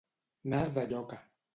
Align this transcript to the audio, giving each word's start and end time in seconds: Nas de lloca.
Nas 0.53 0.73
de 0.79 0.87
lloca. 0.95 1.23